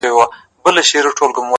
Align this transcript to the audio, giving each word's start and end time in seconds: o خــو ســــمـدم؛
o 0.09 0.23
خــو 0.63 0.69
ســــمـدم؛ 1.21 1.47